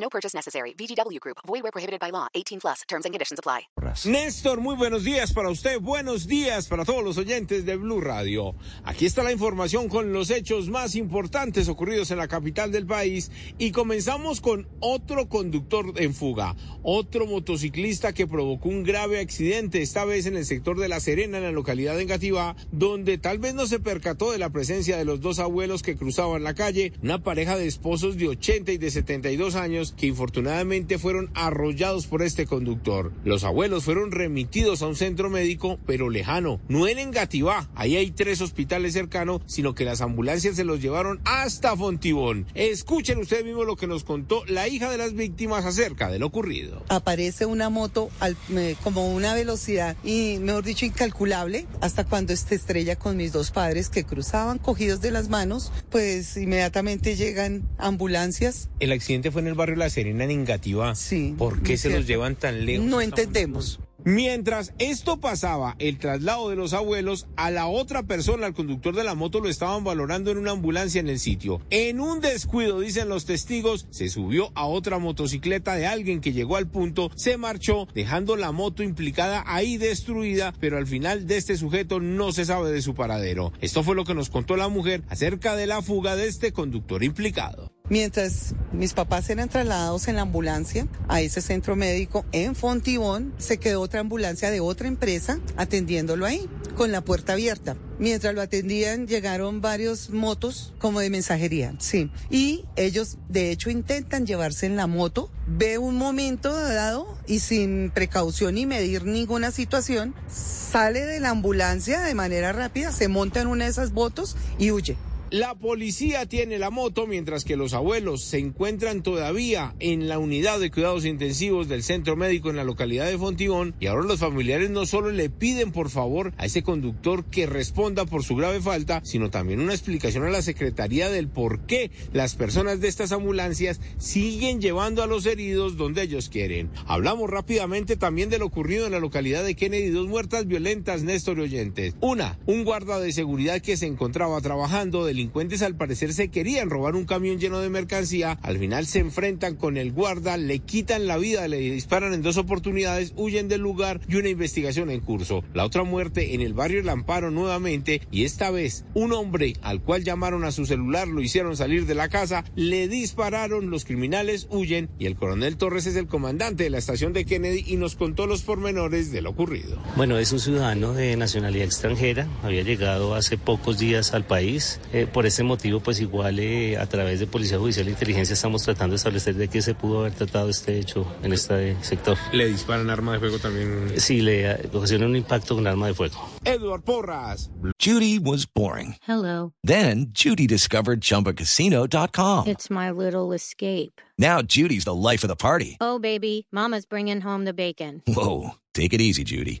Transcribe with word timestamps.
No 0.00 0.08
purchase 0.08 0.34
necessary. 0.34 0.74
VGW 0.74 1.18
Group. 1.20 1.38
Void 1.46 1.62
where 1.62 1.72
prohibited 1.72 2.00
by 2.00 2.10
law. 2.10 2.28
18 2.34 2.60
plus. 2.60 2.82
Terms 2.88 3.04
and 3.04 3.12
conditions 3.12 3.38
apply. 3.38 3.68
Néstor, 4.04 4.60
muy 4.60 4.76
buenos 4.76 5.04
días 5.04 5.32
para 5.32 5.50
usted. 5.50 5.80
Buenos 5.80 6.26
días 6.26 6.68
para 6.68 6.84
todos 6.84 7.02
los 7.02 7.18
oyentes 7.18 7.64
de 7.64 7.76
Blue 7.76 8.00
Radio. 8.00 8.54
Aquí 8.84 9.06
está 9.06 9.22
la 9.22 9.32
información 9.32 9.88
con 9.88 10.12
los 10.12 10.30
hechos 10.30 10.68
más 10.68 10.94
importantes 10.94 11.68
ocurridos 11.68 12.10
en 12.10 12.18
la 12.18 12.28
capital 12.28 12.70
del 12.70 12.86
país 12.86 13.30
y 13.58 13.72
comenzamos 13.72 14.40
con 14.40 14.68
otro 14.80 15.28
conductor 15.28 15.92
en 15.96 16.14
fuga, 16.14 16.54
otro 16.82 17.26
motociclista 17.26 18.12
que 18.12 18.26
provocó 18.26 18.68
un 18.68 18.84
grave 18.84 19.20
accidente, 19.20 19.82
esta 19.82 20.04
vez 20.04 20.26
en 20.26 20.36
el 20.36 20.44
sector 20.44 20.78
de 20.78 20.88
La 20.88 21.00
Serena, 21.00 21.38
en 21.38 21.44
la 21.44 21.52
localidad 21.52 21.96
de 21.96 22.02
Engativá, 22.02 22.56
donde 22.70 23.18
tal 23.18 23.38
vez 23.38 23.54
no 23.54 23.66
se 23.66 23.80
percató 23.80 24.32
de 24.32 24.38
la 24.38 24.50
presencia 24.50 24.96
de 24.96 25.04
los 25.04 25.20
dos 25.20 25.38
abuelos 25.38 25.82
que 25.82 25.96
cruzaban 25.96 26.44
la 26.44 26.54
calle, 26.54 26.92
una 27.02 27.22
pareja 27.22 27.56
de 27.56 27.66
esposos 27.66 28.16
de 28.16 28.28
80 28.28 28.72
y 28.72 28.78
de 28.78 28.90
72 28.90 29.54
años 29.54 29.87
que 29.96 30.06
infortunadamente 30.06 30.98
fueron 30.98 31.30
arrollados 31.34 32.06
por 32.06 32.22
este 32.22 32.46
conductor. 32.46 33.12
Los 33.24 33.44
abuelos 33.44 33.84
fueron 33.84 34.10
remitidos 34.10 34.82
a 34.82 34.86
un 34.86 34.96
centro 34.96 35.30
médico, 35.30 35.78
pero 35.86 36.10
lejano, 36.10 36.60
no 36.68 36.88
en 36.88 36.98
Engativá, 36.98 37.68
ahí 37.74 37.96
hay 37.96 38.10
tres 38.10 38.40
hospitales 38.40 38.92
cercanos, 38.92 39.42
sino 39.46 39.74
que 39.74 39.84
las 39.84 40.00
ambulancias 40.00 40.56
se 40.56 40.64
los 40.64 40.80
llevaron 40.80 41.20
hasta 41.24 41.76
Fontibón. 41.76 42.46
Escuchen 42.54 43.18
ustedes 43.18 43.44
mismos 43.44 43.66
lo 43.66 43.76
que 43.76 43.86
nos 43.86 44.04
contó 44.04 44.44
la 44.46 44.68
hija 44.68 44.90
de 44.90 44.98
las 44.98 45.14
víctimas 45.14 45.64
acerca 45.64 46.10
de 46.10 46.18
lo 46.18 46.26
ocurrido. 46.26 46.82
Aparece 46.88 47.46
una 47.46 47.70
moto 47.70 48.10
al, 48.20 48.36
eh, 48.50 48.76
como 48.82 49.12
una 49.12 49.34
velocidad 49.34 49.96
y, 50.04 50.38
mejor 50.40 50.64
dicho, 50.64 50.84
incalculable, 50.84 51.66
hasta 51.80 52.04
cuando 52.04 52.32
este 52.32 52.54
estrella 52.54 52.96
con 52.96 53.16
mis 53.16 53.32
dos 53.32 53.50
padres 53.50 53.88
que 53.88 54.04
cruzaban 54.04 54.58
cogidos 54.58 55.00
de 55.00 55.10
las 55.10 55.28
manos, 55.28 55.72
pues 55.90 56.36
inmediatamente 56.36 57.16
llegan 57.16 57.68
ambulancias. 57.78 58.68
El 58.80 58.92
accidente 58.92 59.30
fue 59.30 59.40
en 59.40 59.48
el 59.48 59.54
barrio 59.54 59.76
La 59.78 59.90
Serena, 59.90 60.24
en 60.24 60.30
Engativá. 60.30 60.94
Sí, 60.94 61.34
¿Por 61.38 61.62
qué 61.62 61.76
se 61.76 61.90
los 61.90 62.06
llevan 62.06 62.36
tan 62.36 62.66
lejos? 62.66 62.84
No 62.84 63.00
entendemos. 63.00 63.80
Mientras 64.04 64.72
esto 64.78 65.18
pasaba, 65.18 65.74
el 65.80 65.98
traslado 65.98 66.48
de 66.48 66.56
los 66.56 66.72
abuelos, 66.72 67.26
a 67.36 67.50
la 67.50 67.66
otra 67.66 68.04
persona, 68.04 68.46
al 68.46 68.54
conductor 68.54 68.94
de 68.94 69.02
la 69.02 69.16
moto, 69.16 69.40
lo 69.40 69.48
estaban 69.48 69.82
valorando 69.82 70.30
en 70.30 70.38
una 70.38 70.52
ambulancia 70.52 71.00
en 71.00 71.08
el 71.08 71.18
sitio. 71.18 71.60
En 71.70 72.00
un 72.00 72.20
descuido, 72.20 72.78
dicen 72.78 73.08
los 73.08 73.24
testigos, 73.24 73.88
se 73.90 74.08
subió 74.08 74.52
a 74.54 74.66
otra 74.66 74.98
motocicleta 74.98 75.74
de 75.74 75.88
alguien 75.88 76.20
que 76.20 76.32
llegó 76.32 76.56
al 76.56 76.68
punto, 76.68 77.10
se 77.16 77.36
marchó, 77.38 77.88
dejando 77.92 78.36
la 78.36 78.52
moto 78.52 78.84
implicada 78.84 79.42
ahí 79.46 79.76
destruida, 79.78 80.54
pero 80.60 80.78
al 80.78 80.86
final 80.86 81.26
de 81.26 81.36
este 81.36 81.56
sujeto 81.56 81.98
no 81.98 82.30
se 82.30 82.44
sabe 82.44 82.70
de 82.70 82.82
su 82.82 82.94
paradero. 82.94 83.52
Esto 83.60 83.82
fue 83.82 83.96
lo 83.96 84.04
que 84.04 84.14
nos 84.14 84.30
contó 84.30 84.56
la 84.56 84.68
mujer 84.68 85.02
acerca 85.08 85.56
de 85.56 85.66
la 85.66 85.82
fuga 85.82 86.14
de 86.14 86.28
este 86.28 86.52
conductor 86.52 87.02
implicado. 87.02 87.67
Mientras 87.90 88.54
mis 88.72 88.92
papás 88.92 89.30
eran 89.30 89.48
trasladados 89.48 90.08
en 90.08 90.16
la 90.16 90.22
ambulancia 90.22 90.86
a 91.08 91.22
ese 91.22 91.40
centro 91.40 91.74
médico 91.74 92.26
en 92.32 92.54
Fontibón, 92.54 93.32
se 93.38 93.58
quedó 93.58 93.80
otra 93.80 94.00
ambulancia 94.00 94.50
de 94.50 94.60
otra 94.60 94.88
empresa 94.88 95.38
atendiéndolo 95.56 96.26
ahí, 96.26 96.46
con 96.76 96.92
la 96.92 97.00
puerta 97.00 97.32
abierta. 97.32 97.76
Mientras 97.98 98.34
lo 98.34 98.42
atendían, 98.42 99.06
llegaron 99.06 99.62
varios 99.62 100.10
motos 100.10 100.74
como 100.78 101.00
de 101.00 101.08
mensajería, 101.08 101.74
sí. 101.78 102.10
Y 102.30 102.66
ellos, 102.76 103.16
de 103.28 103.50
hecho, 103.50 103.70
intentan 103.70 104.26
llevarse 104.26 104.66
en 104.66 104.76
la 104.76 104.86
moto, 104.86 105.30
ve 105.46 105.78
un 105.78 105.96
momento 105.96 106.54
dado 106.54 107.18
y 107.26 107.40
sin 107.40 107.90
precaución 107.90 108.54
ni 108.54 108.66
medir 108.66 109.04
ninguna 109.04 109.50
situación, 109.50 110.14
sale 110.28 111.06
de 111.06 111.20
la 111.20 111.30
ambulancia 111.30 112.00
de 112.02 112.14
manera 112.14 112.52
rápida, 112.52 112.92
se 112.92 113.08
monta 113.08 113.40
en 113.40 113.48
una 113.48 113.64
de 113.64 113.70
esas 113.70 113.92
motos 113.92 114.36
y 114.58 114.70
huye. 114.70 114.96
La 115.30 115.54
policía 115.54 116.24
tiene 116.24 116.58
la 116.58 116.70
moto 116.70 117.06
mientras 117.06 117.44
que 117.44 117.58
los 117.58 117.74
abuelos 117.74 118.24
se 118.24 118.38
encuentran 118.38 119.02
todavía 119.02 119.74
en 119.78 120.08
la 120.08 120.18
unidad 120.18 120.58
de 120.58 120.70
cuidados 120.70 121.04
intensivos 121.04 121.68
del 121.68 121.82
centro 121.82 122.16
médico 122.16 122.48
en 122.48 122.56
la 122.56 122.64
localidad 122.64 123.06
de 123.06 123.18
Fontibón 123.18 123.74
y 123.78 123.88
ahora 123.88 124.06
los 124.06 124.20
familiares 124.20 124.70
no 124.70 124.86
solo 124.86 125.10
le 125.10 125.28
piden 125.28 125.70
por 125.70 125.90
favor 125.90 126.32
a 126.38 126.46
ese 126.46 126.62
conductor 126.62 127.26
que 127.26 127.44
responda 127.44 128.06
por 128.06 128.24
su 128.24 128.36
grave 128.36 128.62
falta, 128.62 129.02
sino 129.04 129.28
también 129.28 129.60
una 129.60 129.74
explicación 129.74 130.24
a 130.24 130.30
la 130.30 130.40
Secretaría 130.40 131.10
del 131.10 131.28
por 131.28 131.60
qué 131.66 131.90
las 132.14 132.34
personas 132.34 132.80
de 132.80 132.88
estas 132.88 133.12
ambulancias 133.12 133.82
siguen 133.98 134.62
llevando 134.62 135.02
a 135.02 135.06
los 135.06 135.26
heridos 135.26 135.76
donde 135.76 136.04
ellos 136.04 136.30
quieren. 136.30 136.70
Hablamos 136.86 137.28
rápidamente 137.28 137.96
también 137.96 138.30
de 138.30 138.38
lo 138.38 138.46
ocurrido 138.46 138.86
en 138.86 138.92
la 138.92 138.98
localidad 138.98 139.44
de 139.44 139.56
Kennedy, 139.56 139.90
dos 139.90 140.08
muertas 140.08 140.46
violentas, 140.46 141.02
Néstor 141.02 141.36
y 141.40 141.42
oyentes. 141.42 141.96
Una, 142.00 142.38
un 142.46 142.64
guarda 142.64 142.98
de 142.98 143.12
seguridad 143.12 143.60
que 143.60 143.76
se 143.76 143.84
encontraba 143.84 144.40
trabajando 144.40 145.04
delincuentes 145.18 145.62
al 145.62 145.74
parecer 145.74 146.14
se 146.14 146.28
querían 146.28 146.70
robar 146.70 146.94
un 146.94 147.04
camión 147.04 147.40
lleno 147.40 147.58
de 147.58 147.68
mercancía, 147.68 148.38
al 148.40 148.56
final 148.56 148.86
se 148.86 149.00
enfrentan 149.00 149.56
con 149.56 149.76
el 149.76 149.90
guarda, 149.90 150.36
le 150.36 150.60
quitan 150.60 151.08
la 151.08 151.16
vida, 151.16 151.48
le 151.48 151.58
disparan 151.58 152.14
en 152.14 152.22
dos 152.22 152.36
oportunidades, 152.36 153.14
huyen 153.16 153.48
del 153.48 153.60
lugar 153.60 154.00
y 154.06 154.14
una 154.14 154.28
investigación 154.28 154.90
en 154.90 155.00
curso. 155.00 155.42
La 155.54 155.64
otra 155.64 155.82
muerte 155.82 156.36
en 156.36 156.40
el 156.40 156.54
barrio 156.54 156.78
El 156.78 156.88
Amparo 156.88 157.32
nuevamente 157.32 158.00
y 158.12 158.22
esta 158.22 158.52
vez 158.52 158.84
un 158.94 159.12
hombre 159.12 159.54
al 159.62 159.82
cual 159.82 160.04
llamaron 160.04 160.44
a 160.44 160.52
su 160.52 160.66
celular, 160.66 161.08
lo 161.08 161.20
hicieron 161.20 161.56
salir 161.56 161.84
de 161.86 161.96
la 161.96 162.08
casa, 162.08 162.44
le 162.54 162.86
dispararon, 162.86 163.70
los 163.70 163.84
criminales 163.84 164.46
huyen 164.50 164.88
y 165.00 165.06
el 165.06 165.16
coronel 165.16 165.56
Torres 165.56 165.86
es 165.86 165.96
el 165.96 166.06
comandante 166.06 166.62
de 166.62 166.70
la 166.70 166.78
estación 166.78 167.12
de 167.12 167.24
Kennedy 167.24 167.64
y 167.66 167.76
nos 167.76 167.96
contó 167.96 168.28
los 168.28 168.42
pormenores 168.42 169.10
de 169.10 169.20
lo 169.22 169.30
ocurrido. 169.30 169.82
Bueno, 169.96 170.16
es 170.16 170.30
un 170.30 170.38
ciudadano 170.38 170.92
de 170.92 171.16
nacionalidad 171.16 171.66
extranjera, 171.66 172.28
había 172.44 172.62
llegado 172.62 173.16
hace 173.16 173.36
pocos 173.36 173.80
días 173.80 174.14
al 174.14 174.24
país. 174.24 174.78
Eh, 174.92 175.07
por 175.08 175.26
ese 175.26 175.42
motivo, 175.42 175.80
pues 175.80 176.00
igual 176.00 176.38
eh, 176.38 176.76
a 176.78 176.86
través 176.86 177.20
de 177.20 177.26
Policía 177.26 177.58
Judicial 177.58 177.88
e 177.88 177.90
Inteligencia 177.90 178.34
estamos 178.34 178.62
tratando 178.62 178.92
de 178.92 178.96
establecer 178.96 179.34
de 179.34 179.48
qué 179.48 179.62
se 179.62 179.74
pudo 179.74 180.00
haber 180.00 180.12
tratado 180.12 180.48
este 180.48 180.78
hecho 180.78 181.06
en 181.22 181.32
este 181.32 181.76
sector. 181.82 182.16
Le 182.32 182.48
disparan 182.48 182.90
arma 182.90 183.12
de 183.14 183.18
fuego 183.18 183.38
también. 183.38 184.00
Sí, 184.00 184.20
le 184.20 184.68
ocasionó 184.72 185.06
un 185.06 185.16
impacto 185.16 185.54
con 185.54 185.66
arma 185.66 185.88
de 185.88 185.94
fuego. 185.94 186.16
Edward 186.44 186.82
Porras. 186.82 187.50
Judy 187.78 188.18
was 188.18 188.46
boring. 188.46 188.96
Hello. 189.06 189.52
Then 189.62 190.06
Judy 190.12 190.46
discovered 190.46 191.00
ChumbaCasino.com. 191.00 192.46
It's 192.46 192.70
my 192.70 192.90
little 192.90 193.32
escape. 193.32 194.00
Now 194.18 194.42
Judy's 194.42 194.84
the 194.84 194.94
life 194.94 195.22
of 195.24 195.28
the 195.28 195.36
party. 195.36 195.76
Oh, 195.80 195.98
baby, 195.98 196.46
Mama's 196.50 196.86
bringing 196.86 197.20
home 197.20 197.44
the 197.44 197.52
bacon. 197.54 198.02
Whoa, 198.06 198.56
take 198.74 198.92
it 198.92 199.00
easy, 199.00 199.24
Judy. 199.24 199.60